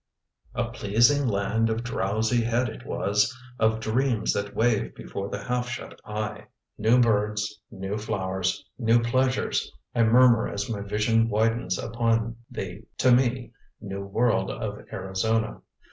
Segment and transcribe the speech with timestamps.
[0.55, 5.69] "A pleasing land of drowsy head it was, Of dreams that wave before the half
[5.69, 12.37] shut eye." "New birds, new flowers, new pleasures," I murmur as my vision widens upon
[12.49, 15.61] the, to me, new world of Arizona.